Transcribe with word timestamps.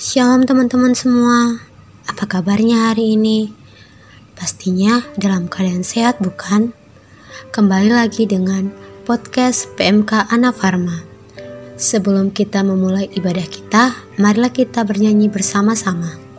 Shalom 0.00 0.48
teman-teman 0.48 0.96
semua, 0.96 1.60
apa 2.08 2.24
kabarnya 2.24 2.88
hari 2.88 3.20
ini? 3.20 3.52
Pastinya 4.32 5.04
dalam 5.20 5.44
keadaan 5.44 5.84
sehat 5.84 6.24
bukan? 6.24 6.72
Kembali 7.52 7.92
lagi 7.92 8.24
dengan 8.24 8.72
podcast 9.04 9.68
PMK 9.76 10.32
Ana 10.32 10.56
Farma. 10.56 11.04
Sebelum 11.76 12.32
kita 12.32 12.64
memulai 12.64 13.12
ibadah 13.12 13.44
kita, 13.44 13.92
marilah 14.16 14.48
kita 14.48 14.88
bernyanyi 14.88 15.28
bersama-sama. 15.28 16.29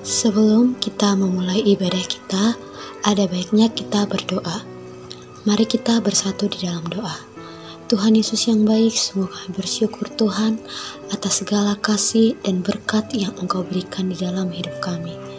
Sebelum 0.00 0.80
kita 0.80 1.12
memulai 1.12 1.60
ibadah 1.60 2.00
kita, 2.08 2.56
ada 3.04 3.24
baiknya 3.28 3.68
kita 3.68 4.08
berdoa. 4.08 4.64
Mari 5.44 5.68
kita 5.68 6.00
bersatu 6.00 6.48
di 6.48 6.64
dalam 6.64 6.88
doa. 6.88 7.20
Tuhan 7.92 8.16
Yesus 8.16 8.48
yang 8.48 8.64
baik, 8.64 8.96
sungguh 8.96 9.28
kami 9.28 9.50
bersyukur 9.52 10.08
Tuhan 10.16 10.56
atas 11.12 11.44
segala 11.44 11.76
kasih 11.76 12.32
dan 12.40 12.64
berkat 12.64 13.12
yang 13.12 13.36
Engkau 13.44 13.60
berikan 13.60 14.08
di 14.08 14.16
dalam 14.16 14.48
hidup 14.48 14.72
kami. 14.80 15.29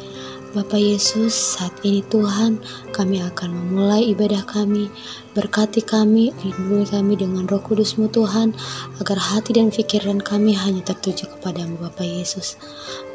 Bapak 0.52 0.84
Yesus, 0.84 1.32
saat 1.32 1.72
ini 1.88 2.04
Tuhan, 2.12 2.60
kami 2.92 3.24
akan 3.24 3.56
memulai 3.56 4.12
ibadah 4.12 4.44
kami. 4.44 4.92
Berkati 5.32 5.80
kami, 5.80 6.36
lindungi 6.44 6.92
kami 6.92 7.16
dengan 7.16 7.48
roh 7.48 7.64
kudusmu 7.64 8.12
Tuhan, 8.12 8.52
agar 9.00 9.16
hati 9.16 9.56
dan 9.56 9.72
pikiran 9.72 10.20
kami 10.20 10.52
hanya 10.52 10.84
tertuju 10.84 11.32
kepadamu 11.32 11.80
Bapak 11.80 12.04
Yesus. 12.04 12.60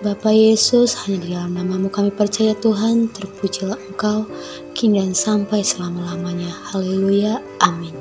Bapak 0.00 0.32
Yesus, 0.32 0.96
hanya 1.04 1.18
di 1.20 1.28
dalam 1.36 1.52
namamu 1.52 1.92
kami 1.92 2.08
percaya 2.08 2.56
Tuhan, 2.56 3.12
terpujilah 3.12 3.76
Engkau, 3.92 4.24
kini 4.72 5.04
dan 5.04 5.12
sampai 5.12 5.60
selama-lamanya. 5.60 6.48
Haleluya, 6.72 7.44
amin. 7.60 7.92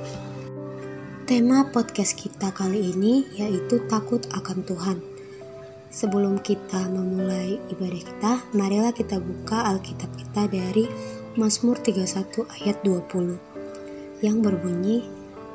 Tema 1.27 1.67
podcast 1.75 2.15
kita 2.15 2.55
kali 2.55 2.95
ini 2.95 3.27
yaitu 3.35 3.83
takut 3.91 4.23
akan 4.31 4.63
Tuhan. 4.63 5.14
Sebelum 5.91 6.41
kita 6.41 6.89
memulai 6.89 7.61
ibadah 7.71 8.01
kita, 8.01 8.31
marilah 8.57 8.91
kita 8.91 9.21
buka 9.21 9.69
Alkitab 9.73 10.11
kita 10.17 10.49
dari 10.49 10.85
Mazmur 11.35 11.79
31 11.83 12.47
ayat 12.61 12.77
20 12.83 13.55
yang 14.23 14.39
berbunyi, 14.39 15.03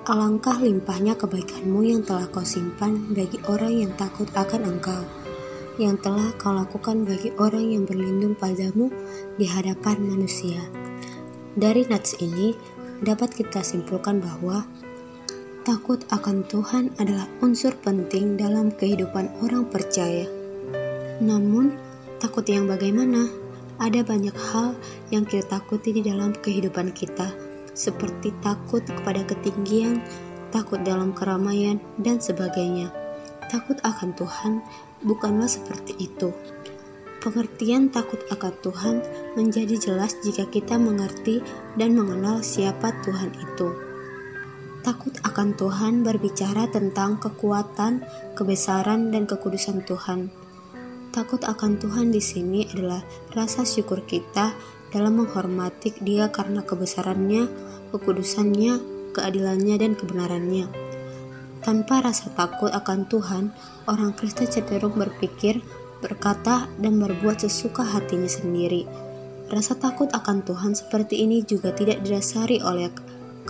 Alangkah 0.09 0.57
limpahnya 0.57 1.13
kebaikanmu 1.13 1.85
yang 1.85 2.01
telah 2.01 2.25
kau 2.33 2.41
simpan 2.41 3.13
bagi 3.13 3.37
orang 3.53 3.85
yang 3.85 3.93
takut 4.01 4.27
akan 4.33 4.77
engkau, 4.77 5.05
yang 5.77 6.01
telah 6.01 6.33
kau 6.41 6.57
lakukan 6.57 7.05
bagi 7.05 7.37
orang 7.37 7.69
yang 7.77 7.85
berlindung 7.85 8.33
padamu 8.33 8.89
di 9.37 9.45
hadapan 9.45 10.01
manusia. 10.01 10.57
Dari 11.53 11.85
nats 11.85 12.17
ini, 12.17 12.57
dapat 13.05 13.37
kita 13.37 13.61
simpulkan 13.61 14.25
bahwa 14.25 14.65
Takut 15.61 16.01
akan 16.09 16.49
Tuhan 16.49 16.97
adalah 16.97 17.29
unsur 17.45 17.77
penting 17.85 18.41
dalam 18.41 18.73
kehidupan 18.73 19.29
orang 19.45 19.69
percaya. 19.69 20.25
Namun, 21.21 21.77
takut 22.17 22.49
yang 22.49 22.65
bagaimana? 22.65 23.29
Ada 23.77 24.01
banyak 24.01 24.33
hal 24.33 24.73
yang 25.13 25.29
kita 25.29 25.61
takuti 25.61 25.93
di 25.93 26.01
dalam 26.01 26.33
kehidupan 26.33 26.97
kita, 26.97 27.37
seperti 27.77 28.33
takut 28.41 28.81
kepada 28.89 29.21
ketinggian, 29.29 30.01
takut 30.49 30.81
dalam 30.81 31.13
keramaian, 31.13 31.77
dan 32.01 32.25
sebagainya. 32.25 32.89
Takut 33.53 33.77
akan 33.85 34.17
Tuhan 34.17 34.65
bukanlah 35.05 35.49
seperti 35.49 35.93
itu. 36.01 36.33
Pengertian 37.21 37.93
takut 37.93 38.25
akan 38.33 38.57
Tuhan 38.65 38.97
menjadi 39.37 39.77
jelas 39.77 40.17
jika 40.25 40.49
kita 40.49 40.81
mengerti 40.81 41.45
dan 41.77 41.93
mengenal 41.93 42.41
siapa 42.41 42.97
Tuhan 43.05 43.37
itu. 43.37 43.90
Takut 44.81 45.13
akan 45.21 45.61
Tuhan 45.61 46.01
berbicara 46.01 46.65
tentang 46.73 47.21
kekuatan, 47.21 48.01
kebesaran, 48.33 49.13
dan 49.13 49.29
kekudusan 49.29 49.85
Tuhan. 49.85 50.33
Takut 51.13 51.45
akan 51.45 51.77
Tuhan 51.77 52.09
di 52.09 52.23
sini 52.25 52.65
adalah 52.73 53.05
rasa 53.37 53.69
syukur 53.69 54.09
kita 54.09 54.57
dalam 54.89 55.21
menghormati 55.21 55.93
Dia 56.01 56.33
karena 56.33 56.65
kebesarannya, 56.65 57.45
kekudusannya, 57.93 58.81
keadilannya, 59.13 59.77
dan 59.77 59.93
kebenarannya. 60.01 60.67
Tanpa 61.61 62.01
rasa 62.01 62.33
takut 62.33 62.73
akan 62.73 63.05
Tuhan, 63.05 63.53
orang 63.85 64.17
Kristen 64.17 64.49
cenderung 64.49 64.97
berpikir 64.97 65.61
berkata 66.01 66.73
dan 66.81 66.97
berbuat 66.97 67.45
sesuka 67.45 67.85
hatinya 67.85 68.33
sendiri. 68.33 68.89
Rasa 69.53 69.77
takut 69.77 70.09
akan 70.09 70.41
Tuhan 70.41 70.73
seperti 70.73 71.21
ini 71.21 71.45
juga 71.45 71.77
tidak 71.77 72.01
didasari 72.01 72.65
oleh 72.65 72.89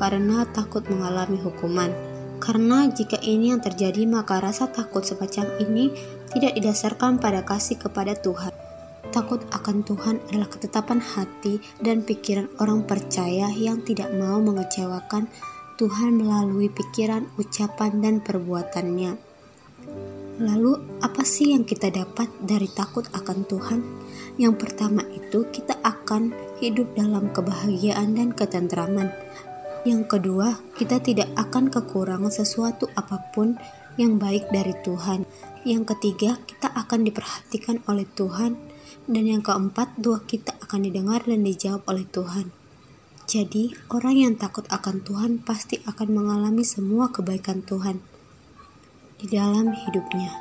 karena 0.01 0.49
takut 0.49 0.81
mengalami 0.89 1.37
hukuman. 1.37 1.93
Karena 2.41 2.89
jika 2.89 3.21
ini 3.21 3.53
yang 3.53 3.61
terjadi, 3.61 4.09
maka 4.09 4.41
rasa 4.41 4.73
takut 4.73 5.05
semacam 5.05 5.61
ini 5.61 5.93
tidak 6.33 6.57
didasarkan 6.57 7.21
pada 7.21 7.45
kasih 7.45 7.77
kepada 7.77 8.17
Tuhan. 8.17 8.51
Takut 9.13 9.45
akan 9.53 9.85
Tuhan 9.85 10.17
adalah 10.33 10.49
ketetapan 10.49 11.05
hati 11.05 11.61
dan 11.85 12.01
pikiran 12.01 12.49
orang 12.57 12.89
percaya 12.89 13.53
yang 13.53 13.85
tidak 13.85 14.09
mau 14.17 14.41
mengecewakan 14.41 15.29
Tuhan 15.77 16.17
melalui 16.17 16.73
pikiran, 16.73 17.29
ucapan, 17.37 18.01
dan 18.01 18.15
perbuatannya. 18.25 19.13
Lalu, 20.41 20.73
apa 21.05 21.21
sih 21.21 21.53
yang 21.53 21.69
kita 21.69 21.93
dapat 21.93 22.33
dari 22.41 22.69
takut 22.73 23.05
akan 23.13 23.45
Tuhan? 23.45 23.81
Yang 24.41 24.55
pertama 24.57 25.05
itu, 25.13 25.45
kita 25.53 25.77
akan 25.85 26.33
hidup 26.65 26.89
dalam 26.97 27.29
kebahagiaan 27.33 28.17
dan 28.17 28.33
ketentraman. 28.33 29.13
Yang 29.81 30.13
kedua, 30.13 30.61
kita 30.77 31.01
tidak 31.01 31.33
akan 31.41 31.73
kekurangan 31.73 32.29
sesuatu 32.29 32.85
apa 32.93 33.33
pun 33.33 33.57
yang 33.97 34.21
baik 34.21 34.53
dari 34.53 34.77
Tuhan. 34.85 35.25
Yang 35.65 35.97
ketiga, 35.97 36.37
kita 36.45 36.69
akan 36.69 37.09
diperhatikan 37.09 37.81
oleh 37.89 38.05
Tuhan. 38.05 38.61
Dan 39.09 39.25
yang 39.25 39.41
keempat, 39.41 39.97
doa 39.97 40.21
kita 40.21 40.53
akan 40.61 40.85
didengar 40.85 41.25
dan 41.25 41.41
dijawab 41.41 41.81
oleh 41.89 42.05
Tuhan. 42.05 42.53
Jadi, 43.25 43.73
orang 43.89 44.17
yang 44.21 44.35
takut 44.37 44.69
akan 44.69 45.01
Tuhan 45.01 45.41
pasti 45.41 45.81
akan 45.89 46.09
mengalami 46.13 46.61
semua 46.67 47.09
kebaikan 47.09 47.65
Tuhan 47.65 48.03
di 49.17 49.27
dalam 49.33 49.73
hidupnya. 49.73 50.33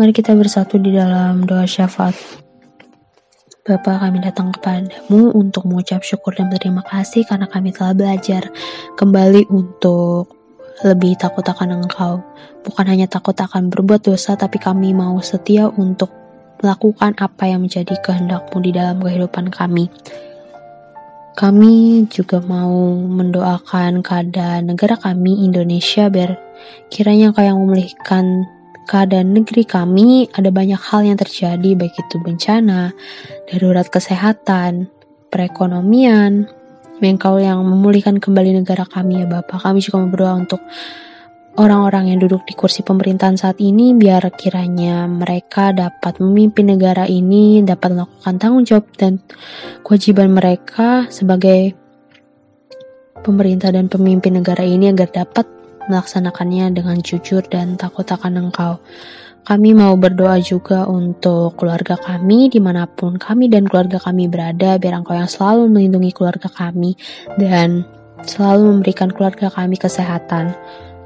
Mari 0.00 0.10
kita 0.10 0.34
bersatu 0.34 0.82
di 0.82 0.90
dalam 0.90 1.46
doa 1.46 1.62
syafaat. 1.68 2.41
Bapa 3.62 3.94
kami 3.94 4.18
datang 4.18 4.50
kepadamu 4.50 5.30
untuk 5.38 5.70
mengucap 5.70 6.02
syukur 6.02 6.34
dan 6.34 6.50
berterima 6.50 6.82
kasih 6.82 7.22
karena 7.22 7.46
kami 7.46 7.70
telah 7.70 7.94
belajar 7.94 8.50
kembali 8.98 9.46
untuk 9.54 10.34
lebih 10.82 11.14
takut 11.14 11.46
akan 11.46 11.78
Engkau. 11.78 12.26
Bukan 12.66 12.90
hanya 12.90 13.06
takut 13.06 13.38
akan 13.38 13.70
berbuat 13.70 14.02
dosa, 14.02 14.34
tapi 14.34 14.58
kami 14.58 14.90
mau 14.90 15.14
setia 15.22 15.70
untuk 15.78 16.10
melakukan 16.58 17.14
apa 17.22 17.54
yang 17.54 17.62
menjadi 17.62 17.94
kehendakmu 18.02 18.58
di 18.66 18.74
dalam 18.74 18.98
kehidupan 18.98 19.54
kami. 19.54 19.86
Kami 21.38 22.02
juga 22.10 22.42
mau 22.42 22.98
mendoakan 22.98 24.02
keadaan 24.02 24.74
negara 24.74 24.98
kami, 24.98 25.46
Indonesia, 25.46 26.10
biar 26.10 26.34
kiranya 26.90 27.30
Kau 27.30 27.46
yang 27.46 27.62
memulihkan 27.62 28.42
keadaan 28.86 29.34
negeri 29.36 29.66
kami. 29.66 30.30
Ada 30.32 30.50
banyak 30.50 30.80
hal 30.80 31.06
yang 31.06 31.18
terjadi, 31.18 31.76
baik 31.76 31.94
itu 31.94 32.16
bencana, 32.22 32.94
darurat 33.50 33.86
kesehatan, 33.88 34.90
perekonomian, 35.32 36.46
Engkau 37.02 37.42
yang 37.42 37.58
memulihkan 37.66 38.22
kembali 38.22 38.62
negara 38.62 38.86
kami 38.86 39.22
ya 39.22 39.26
Bapak. 39.26 39.58
Kami 39.58 39.82
juga 39.82 40.06
berdoa 40.06 40.38
untuk 40.38 40.62
orang-orang 41.58 42.14
yang 42.14 42.22
duduk 42.22 42.46
di 42.46 42.54
kursi 42.54 42.86
pemerintahan 42.86 43.34
saat 43.34 43.58
ini 43.58 43.90
biar 43.92 44.22
kiranya 44.38 45.10
mereka 45.10 45.74
dapat 45.74 46.22
memimpin 46.22 46.70
negara 46.70 47.04
ini, 47.10 47.58
dapat 47.66 47.98
melakukan 47.98 48.34
tanggung 48.38 48.62
jawab 48.62 48.86
dan 48.94 49.18
kewajiban 49.82 50.30
mereka 50.30 51.10
sebagai 51.10 51.74
pemerintah 53.26 53.74
dan 53.74 53.90
pemimpin 53.90 54.38
negara 54.38 54.62
ini 54.62 54.94
agar 54.94 55.10
dapat 55.10 55.46
melaksanakannya 55.90 56.74
dengan 56.74 56.98
jujur 57.00 57.42
dan 57.46 57.74
takut 57.80 58.06
akan 58.06 58.50
engkau. 58.50 58.78
Kami 59.42 59.74
mau 59.74 59.98
berdoa 59.98 60.38
juga 60.38 60.86
untuk 60.86 61.58
keluarga 61.58 61.98
kami 61.98 62.46
di 62.46 62.62
mana 62.62 62.86
pun 62.86 63.18
kami 63.18 63.50
dan 63.50 63.66
keluarga 63.66 63.98
kami 63.98 64.30
berada 64.30 64.78
biar 64.78 65.02
engkau 65.02 65.18
yang 65.18 65.26
selalu 65.26 65.66
melindungi 65.66 66.14
keluarga 66.14 66.46
kami 66.46 66.94
dan 67.42 67.82
selalu 68.22 68.70
memberikan 68.70 69.10
keluarga 69.10 69.50
kami 69.50 69.74
kesehatan 69.74 70.54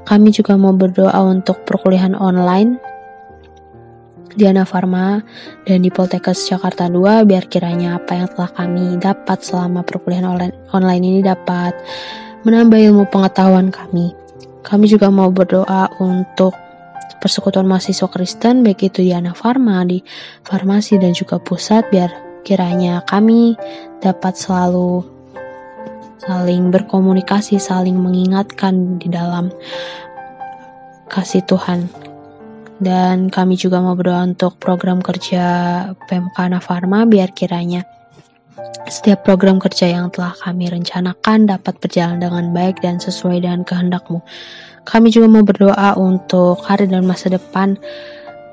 kami 0.07 0.31
juga 0.31 0.55
mau 0.55 0.71
berdoa 0.71 1.19
untuk 1.25 1.67
perkuliahan 1.67 2.15
online 2.15 2.79
di 4.37 4.45
Ana 4.45 4.63
Farma 4.63 5.19
dan 5.65 5.81
di 5.81 5.89
Poltekkes 5.89 6.47
Jakarta 6.47 6.87
2 6.87 7.25
biar 7.25 7.49
kiranya 7.49 7.97
apa 7.97 8.15
yang 8.15 8.29
telah 8.31 8.51
kami 8.53 9.01
dapat 9.01 9.41
selama 9.41 9.81
perkuliahan 9.81 10.53
online 10.71 11.03
ini 11.03 11.19
dapat 11.25 11.73
menambah 12.45 12.79
ilmu 12.79 13.03
pengetahuan 13.09 13.73
kami. 13.73 14.13
Kami 14.67 14.83
juga 14.83 15.07
mau 15.07 15.31
berdoa 15.31 15.87
untuk 16.03 16.51
persekutuan 17.23 17.63
mahasiswa 17.63 18.11
Kristen 18.11 18.67
baik 18.67 18.91
itu 18.91 18.99
di 18.99 19.15
Ana 19.15 19.31
Farma, 19.31 19.87
di 19.87 20.03
farmasi 20.43 20.99
dan 20.99 21.15
juga 21.15 21.39
pusat 21.39 21.87
biar 21.87 22.11
kiranya 22.43 22.99
kami 23.07 23.55
dapat 24.03 24.35
selalu 24.35 25.07
saling 26.19 26.67
berkomunikasi, 26.67 27.63
saling 27.63 27.95
mengingatkan 27.95 28.99
di 28.99 29.07
dalam 29.07 29.55
kasih 31.07 31.47
Tuhan. 31.47 31.87
Dan 32.77 33.31
kami 33.33 33.57
juga 33.57 33.81
mau 33.81 33.97
berdoa 33.97 34.21
untuk 34.21 34.59
program 34.59 35.01
kerja 35.01 35.43
PMK 36.05 36.37
Farma 36.61 37.09
biar 37.09 37.33
kiranya 37.33 37.87
setiap 38.87 39.27
program 39.27 39.59
kerja 39.59 39.91
yang 39.91 40.07
telah 40.09 40.33
kami 40.37 40.71
rencanakan 40.71 41.45
dapat 41.45 41.77
berjalan 41.77 42.17
dengan 42.23 42.51
baik 42.55 42.79
dan 42.81 42.97
sesuai 42.97 43.43
dengan 43.43 43.61
kehendakmu. 43.67 44.23
Kami 44.87 45.11
juga 45.11 45.27
mau 45.27 45.43
berdoa 45.43 45.99
untuk 45.99 46.63
hari 46.63 46.87
dan 46.87 47.03
masa 47.03 47.27
depan 47.27 47.75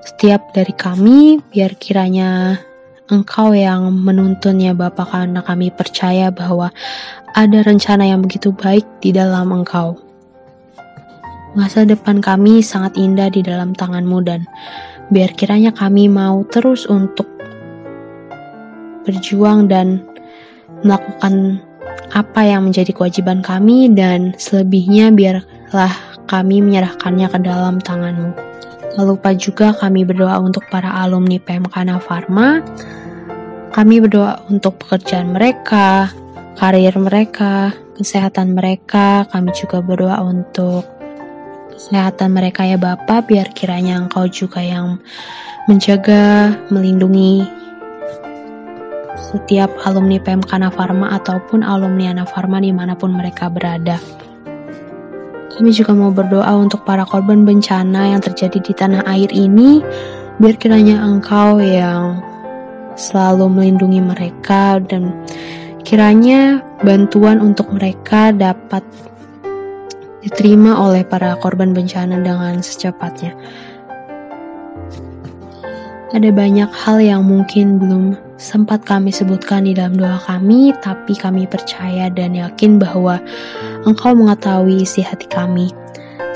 setiap 0.04 0.42
dari 0.52 0.74
kami 0.74 1.40
biar 1.54 1.78
kiranya 1.80 2.60
Engkau 3.04 3.52
yang 3.52 3.92
menuntunnya 3.92 4.72
Bapa 4.72 5.04
karena 5.04 5.44
kami 5.44 5.68
percaya 5.68 6.32
bahwa 6.32 6.72
ada 7.36 7.60
rencana 7.60 8.08
yang 8.08 8.24
begitu 8.24 8.48
baik 8.48 8.84
di 9.04 9.12
dalam 9.12 9.52
Engkau. 9.52 10.00
Masa 11.54 11.86
depan 11.86 12.18
kami 12.18 12.64
sangat 12.64 12.96
indah 12.98 13.30
di 13.30 13.44
dalam 13.44 13.76
tanganmu 13.76 14.24
dan 14.24 14.48
biar 15.12 15.36
kiranya 15.36 15.70
kami 15.70 16.08
mau 16.08 16.42
terus 16.48 16.88
untuk 16.88 17.28
berjuang 19.04 19.70
dan 19.70 20.02
melakukan 20.82 21.60
apa 22.12 22.40
yang 22.44 22.68
menjadi 22.68 22.90
kewajiban 22.92 23.40
kami 23.40 23.92
dan 23.92 24.34
selebihnya 24.36 25.12
biarlah 25.14 25.92
kami 26.28 26.64
menyerahkannya 26.64 27.28
ke 27.28 27.38
dalam 27.44 27.80
tanganmu. 27.80 28.32
Tak 28.94 29.04
lupa 29.04 29.34
juga 29.34 29.74
kami 29.74 30.06
berdoa 30.06 30.38
untuk 30.38 30.62
para 30.70 30.86
alumni 31.02 31.36
PMK 31.42 31.98
Pharma. 31.98 32.62
Kami 33.74 33.98
berdoa 33.98 34.38
untuk 34.46 34.78
pekerjaan 34.78 35.34
mereka, 35.34 36.14
karir 36.54 36.94
mereka, 36.94 37.74
kesehatan 37.98 38.54
mereka. 38.54 39.26
Kami 39.34 39.50
juga 39.50 39.82
berdoa 39.82 40.22
untuk 40.22 40.86
kesehatan 41.74 42.38
mereka 42.38 42.62
ya 42.62 42.78
Bapak, 42.78 43.26
biar 43.26 43.50
kiranya 43.50 43.98
Engkau 43.98 44.30
juga 44.30 44.62
yang 44.62 45.02
menjaga, 45.66 46.54
melindungi 46.70 47.42
setiap 49.34 49.74
alumni 49.82 50.22
PMK 50.22 50.70
Pharma 50.70 51.10
ataupun 51.18 51.66
alumni 51.66 52.22
Pharma 52.22 52.62
di 52.62 52.70
mana 52.70 52.94
pun 52.94 53.10
mereka 53.10 53.50
berada. 53.50 53.98
Kami 55.54 55.70
juga 55.74 55.94
mau 55.94 56.14
berdoa 56.14 56.54
untuk 56.54 56.86
para 56.86 57.02
korban 57.02 57.42
bencana 57.42 58.14
yang 58.14 58.22
terjadi 58.22 58.58
di 58.62 58.72
tanah 58.74 59.02
air 59.10 59.30
ini, 59.30 59.82
biar 60.38 60.54
kiranya 60.58 61.02
Engkau 61.02 61.58
yang 61.62 62.18
selalu 62.94 63.50
melindungi 63.50 64.02
mereka 64.02 64.78
dan 64.82 65.14
kiranya 65.82 66.62
bantuan 66.82 67.38
untuk 67.38 67.70
mereka 67.74 68.34
dapat 68.34 68.82
diterima 70.26 70.78
oleh 70.80 71.06
para 71.06 71.38
korban 71.38 71.70
bencana 71.70 72.18
dengan 72.18 72.58
secepatnya. 72.58 73.34
Ada 76.14 76.30
banyak 76.30 76.70
hal 76.70 77.02
yang 77.02 77.26
mungkin 77.26 77.82
belum 77.82 78.14
sempat 78.38 78.86
kami 78.86 79.10
sebutkan 79.10 79.66
di 79.66 79.74
dalam 79.74 79.98
doa 79.98 80.14
kami, 80.22 80.70
tapi 80.78 81.18
kami 81.18 81.42
percaya 81.50 82.06
dan 82.06 82.38
yakin 82.38 82.78
bahwa 82.78 83.18
Engkau 83.82 84.14
mengetahui 84.14 84.86
isi 84.86 85.02
hati 85.02 85.26
kami. 85.26 85.74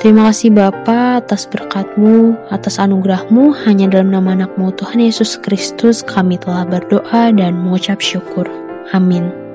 Terima 0.02 0.30
kasih 0.30 0.50
Bapa 0.50 1.23
atas 1.23 1.47
berkatmu, 1.47 2.35
atas 2.50 2.82
anugerahmu, 2.82 3.54
hanya 3.66 3.87
dalam 3.87 4.11
nama 4.11 4.35
anakmu 4.35 4.75
Tuhan 4.75 4.99
Yesus 4.99 5.38
Kristus 5.38 6.02
kami 6.02 6.42
telah 6.42 6.66
berdoa 6.66 7.30
dan 7.30 7.62
mengucap 7.62 8.02
syukur. 8.02 8.50
Amin. 8.90 9.47